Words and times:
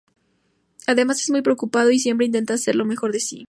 Además 0.87 1.21
es 1.21 1.29
muy 1.29 1.43
preocupado, 1.43 1.91
y 1.91 1.99
siempre 1.99 2.25
intentara 2.25 2.55
hacer 2.55 2.73
lo 2.75 2.85
mejor 2.85 3.11
de 3.11 3.19
si. 3.19 3.39